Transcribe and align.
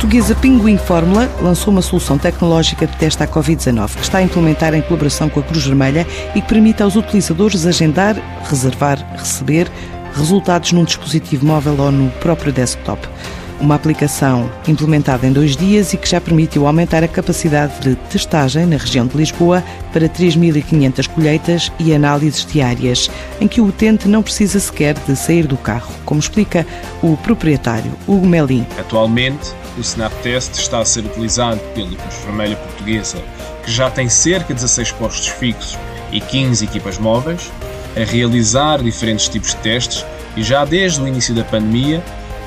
portuguesa 0.00 0.34
Pinguim 0.34 0.78
Fórmula 0.78 1.30
lançou 1.42 1.70
uma 1.70 1.82
solução 1.82 2.16
tecnológica 2.16 2.86
de 2.86 2.96
teste 2.96 3.22
à 3.22 3.28
Covid-19 3.28 3.96
que 3.96 4.02
está 4.02 4.16
a 4.16 4.22
implementar 4.22 4.72
em 4.72 4.80
colaboração 4.80 5.28
com 5.28 5.40
a 5.40 5.42
Cruz 5.42 5.66
Vermelha 5.66 6.06
e 6.34 6.40
que 6.40 6.48
permite 6.48 6.82
aos 6.82 6.96
utilizadores 6.96 7.66
agendar, 7.66 8.16
reservar, 8.48 8.98
receber 9.18 9.70
resultados 10.14 10.72
num 10.72 10.84
dispositivo 10.84 11.44
móvel 11.44 11.78
ou 11.78 11.92
no 11.92 12.10
próprio 12.12 12.50
desktop 12.50 13.06
uma 13.60 13.74
aplicação 13.74 14.50
implementada 14.66 15.26
em 15.26 15.32
dois 15.32 15.54
dias 15.54 15.92
e 15.92 15.98
que 15.98 16.08
já 16.08 16.18
permitiu 16.18 16.66
aumentar 16.66 17.04
a 17.04 17.08
capacidade 17.08 17.78
de 17.80 17.94
testagem 17.94 18.64
na 18.64 18.78
região 18.78 19.06
de 19.06 19.16
Lisboa 19.16 19.62
para 19.92 20.08
3.500 20.08 21.08
colheitas 21.08 21.70
e 21.78 21.94
análises 21.94 22.46
diárias, 22.46 23.10
em 23.38 23.46
que 23.46 23.60
o 23.60 23.66
utente 23.66 24.08
não 24.08 24.22
precisa 24.22 24.58
sequer 24.58 24.94
de 24.94 25.14
sair 25.14 25.46
do 25.46 25.58
carro, 25.58 25.92
como 26.06 26.20
explica 26.20 26.66
o 27.02 27.18
proprietário, 27.18 27.92
Hugo 28.08 28.26
Melim. 28.26 28.66
Atualmente, 28.78 29.52
o 29.76 29.80
SnapTest 29.80 30.58
está 30.58 30.80
a 30.80 30.84
ser 30.84 31.04
utilizado 31.04 31.60
pela 31.74 31.94
Cruz 31.94 32.14
Vermelha 32.24 32.56
Portuguesa, 32.56 33.18
que 33.64 33.70
já 33.70 33.90
tem 33.90 34.08
cerca 34.08 34.48
de 34.48 34.54
16 34.54 34.92
postos 34.92 35.28
fixos 35.28 35.78
e 36.12 36.20
15 36.20 36.64
equipas 36.64 36.98
móveis, 36.98 37.50
a 37.96 38.04
realizar 38.04 38.82
diferentes 38.82 39.28
tipos 39.28 39.50
de 39.50 39.56
testes 39.56 40.04
e 40.36 40.42
já 40.42 40.64
desde 40.64 41.00
o 41.00 41.08
início 41.08 41.34
da 41.34 41.44
pandemia 41.44 42.02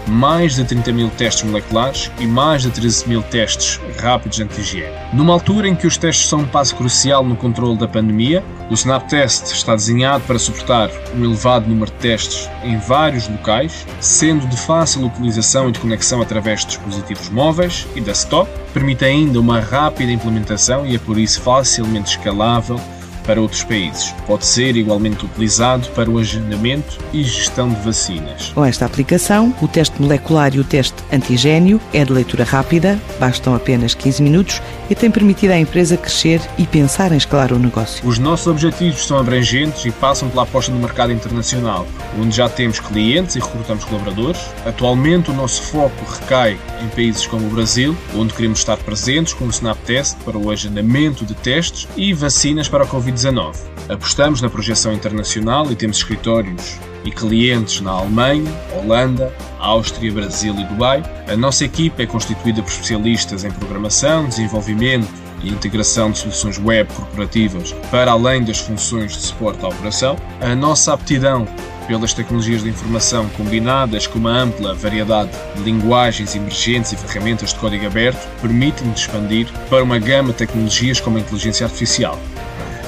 mais 0.07 0.55
de 0.55 0.63
30 0.63 0.91
mil 0.91 1.09
testes 1.09 1.43
moleculares 1.43 2.11
e 2.19 2.25
mais 2.25 2.63
de 2.63 2.71
13 2.71 3.07
mil 3.07 3.21
testes 3.23 3.79
rápidos 3.99 4.39
anti-higiene. 4.39 4.93
Numa 5.13 5.33
altura 5.33 5.67
em 5.67 5.75
que 5.75 5.87
os 5.87 5.97
testes 5.97 6.27
são 6.27 6.39
um 6.39 6.45
passo 6.45 6.75
crucial 6.75 7.23
no 7.23 7.35
controle 7.35 7.77
da 7.77 7.87
pandemia, 7.87 8.43
o 8.69 8.73
SnapTest 8.73 9.51
está 9.51 9.75
desenhado 9.75 10.23
para 10.25 10.39
suportar 10.39 10.89
um 11.15 11.23
elevado 11.23 11.67
número 11.67 11.91
de 11.91 11.97
testes 11.97 12.49
em 12.63 12.77
vários 12.77 13.27
locais, 13.27 13.85
sendo 13.99 14.47
de 14.47 14.57
fácil 14.57 15.05
utilização 15.05 15.69
e 15.69 15.71
de 15.71 15.79
conexão 15.79 16.21
através 16.21 16.61
de 16.61 16.67
dispositivos 16.67 17.29
móveis 17.29 17.87
e 17.95 18.01
desktop, 18.01 18.49
permite 18.73 19.05
ainda 19.05 19.39
uma 19.39 19.59
rápida 19.59 20.11
implementação 20.11 20.85
e 20.85 20.95
é 20.95 20.99
por 20.99 21.17
isso 21.17 21.41
facilmente 21.41 22.17
escalável 22.17 22.79
para 23.25 23.41
outros 23.41 23.63
países. 23.63 24.13
Pode 24.27 24.45
ser 24.45 24.75
igualmente 24.75 25.25
utilizado 25.25 25.87
para 25.89 26.09
o 26.09 26.19
agendamento 26.19 26.99
e 27.11 27.23
gestão 27.23 27.69
de 27.69 27.79
vacinas. 27.81 28.51
Com 28.53 28.63
esta 28.65 28.85
aplicação, 28.85 29.53
o 29.61 29.67
teste 29.67 30.01
molecular 30.01 30.53
e 30.55 30.59
o 30.59 30.63
teste 30.63 30.95
antigênio 31.11 31.79
é 31.93 32.03
de 32.03 32.11
leitura 32.11 32.43
rápida, 32.43 32.99
bastam 33.19 33.55
apenas 33.55 33.93
15 33.93 34.21
minutos 34.21 34.61
e 34.89 34.95
tem 34.95 35.09
permitido 35.09 35.51
à 35.51 35.57
empresa 35.57 35.97
crescer 35.97 36.41
e 36.57 36.65
pensar 36.65 37.11
em 37.11 37.17
escalar 37.17 37.51
o 37.53 37.59
negócio. 37.59 38.07
Os 38.07 38.19
nossos 38.19 38.47
objetivos 38.47 39.05
são 39.05 39.17
abrangentes 39.17 39.85
e 39.85 39.91
passam 39.91 40.29
pela 40.29 40.43
aposta 40.43 40.71
no 40.71 40.79
mercado 40.79 41.11
internacional, 41.11 41.87
onde 42.19 42.35
já 42.35 42.49
temos 42.49 42.79
clientes 42.79 43.35
e 43.35 43.39
recrutamos 43.39 43.83
colaboradores. 43.85 44.41
Atualmente, 44.65 45.31
o 45.31 45.33
nosso 45.33 45.61
foco 45.63 46.05
recai 46.19 46.57
em 46.81 46.87
países 46.89 47.25
como 47.25 47.47
o 47.47 47.49
Brasil, 47.49 47.95
onde 48.15 48.33
queremos 48.33 48.59
estar 48.59 48.77
presentes 48.77 49.33
com 49.33 49.45
o 49.45 49.49
SnapTest 49.49 50.17
para 50.25 50.37
o 50.37 50.51
agendamento 50.51 51.25
de 51.25 51.33
testes 51.33 51.87
e 51.95 52.13
vacinas 52.13 52.67
para 52.67 52.83
a 52.83 52.87
Covid-19. 52.87 53.12
Covid-19. 53.13 53.55
Apostamos 53.89 54.41
na 54.41 54.49
projeção 54.49 54.93
internacional 54.93 55.71
e 55.71 55.75
temos 55.75 55.97
escritórios 55.97 56.77
e 57.05 57.11
clientes 57.11 57.81
na 57.81 57.91
Alemanha, 57.91 58.51
Holanda, 58.75 59.33
Áustria, 59.59 60.11
Brasil 60.11 60.55
e 60.55 60.63
Dubai. 60.65 61.03
A 61.27 61.35
nossa 61.35 61.65
equipa 61.65 62.03
é 62.03 62.05
constituída 62.05 62.61
por 62.61 62.71
especialistas 62.71 63.43
em 63.43 63.51
programação, 63.51 64.27
desenvolvimento 64.27 65.07
e 65.43 65.49
integração 65.49 66.11
de 66.11 66.19
soluções 66.19 66.57
web 66.57 66.91
corporativas 66.93 67.73
para 67.91 68.11
além 68.11 68.43
das 68.43 68.59
funções 68.59 69.13
de 69.13 69.21
suporte 69.21 69.63
à 69.63 69.67
operação. 69.67 70.15
A 70.41 70.55
nossa 70.55 70.93
aptidão 70.93 71.45
pelas 71.87 72.13
tecnologias 72.13 72.63
de 72.63 72.69
informação 72.69 73.27
combinadas 73.35 74.07
com 74.07 74.17
uma 74.17 74.31
ampla 74.31 74.73
variedade 74.73 75.31
de 75.55 75.63
linguagens 75.63 76.33
emergentes 76.33 76.93
e 76.93 76.97
ferramentas 76.97 77.49
de 77.49 77.59
código 77.59 77.85
aberto 77.85 78.25
permite-nos 78.41 79.01
expandir 79.01 79.47
para 79.69 79.83
uma 79.83 79.99
gama 79.99 80.29
de 80.29 80.37
tecnologias 80.37 81.01
como 81.01 81.17
a 81.17 81.19
inteligência 81.19 81.65
artificial. 81.65 82.17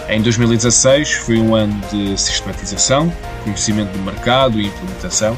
Em 0.07 0.21
2016 0.21 1.13
foi 1.13 1.39
um 1.39 1.55
ano 1.55 1.81
de 1.91 2.19
sistematização, 2.19 3.11
conhecimento 3.43 3.91
do 3.91 4.03
mercado 4.03 4.61
e 4.61 4.67
implementação. 4.67 5.35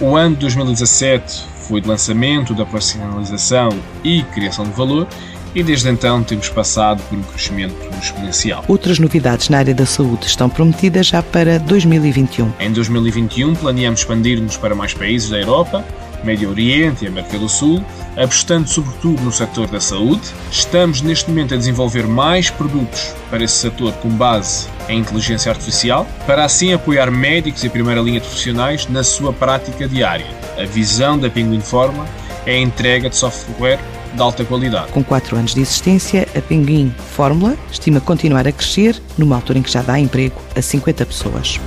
O 0.00 0.14
ano 0.14 0.36
de 0.36 0.42
2017 0.42 1.44
foi 1.66 1.80
de 1.80 1.88
lançamento, 1.88 2.54
da 2.54 2.64
profissionalização 2.64 3.70
e 4.04 4.22
criação 4.22 4.64
de 4.64 4.70
valor 4.70 5.08
e 5.52 5.62
desde 5.64 5.88
então 5.88 6.22
temos 6.22 6.48
passado 6.48 7.02
por 7.08 7.18
um 7.18 7.22
crescimento 7.22 7.74
exponencial. 8.00 8.64
Outras 8.68 9.00
novidades 9.00 9.48
na 9.48 9.58
área 9.58 9.74
da 9.74 9.84
saúde 9.84 10.26
estão 10.26 10.48
prometidas 10.48 11.06
já 11.06 11.20
para 11.20 11.58
2021. 11.58 12.52
Em 12.60 12.72
2021 12.72 13.56
planeamos 13.56 14.00
expandir-nos 14.00 14.56
para 14.56 14.76
mais 14.76 14.94
países 14.94 15.28
da 15.28 15.40
Europa, 15.40 15.84
Médio 16.24 16.50
Oriente 16.50 17.04
e 17.04 17.08
América 17.08 17.38
do 17.38 17.48
Sul, 17.48 17.84
apostando 18.16 18.68
sobretudo 18.68 19.22
no 19.22 19.32
setor 19.32 19.68
da 19.68 19.80
saúde. 19.80 20.22
Estamos 20.50 21.02
neste 21.02 21.28
momento 21.30 21.54
a 21.54 21.56
desenvolver 21.56 22.06
mais 22.06 22.50
produtos 22.50 23.14
para 23.30 23.44
esse 23.44 23.56
setor 23.56 23.92
com 23.94 24.08
base 24.08 24.68
em 24.88 25.00
inteligência 25.00 25.50
artificial, 25.50 26.06
para 26.26 26.44
assim 26.44 26.72
apoiar 26.72 27.10
médicos 27.10 27.62
e 27.64 27.68
primeira 27.68 28.00
linha 28.00 28.20
de 28.20 28.26
profissionais 28.26 28.86
na 28.88 29.02
sua 29.02 29.32
prática 29.32 29.86
diária. 29.86 30.26
A 30.58 30.64
visão 30.64 31.18
da 31.18 31.28
Penguin 31.28 31.60
Forma 31.60 32.06
é 32.46 32.52
a 32.52 32.58
entrega 32.58 33.10
de 33.10 33.16
software 33.16 33.78
de 34.14 34.22
alta 34.22 34.44
qualidade. 34.44 34.90
Com 34.92 35.04
quatro 35.04 35.36
anos 35.36 35.54
de 35.54 35.60
existência, 35.60 36.26
a 36.34 36.40
Pinguim 36.40 36.94
Fórmula 37.12 37.56
estima 37.70 38.00
continuar 38.00 38.46
a 38.46 38.52
crescer 38.52 39.00
numa 39.16 39.36
altura 39.36 39.58
em 39.58 39.62
que 39.62 39.70
já 39.70 39.82
dá 39.82 39.98
emprego 39.98 40.40
a 40.56 40.62
50 40.62 41.06
pessoas. 41.06 41.60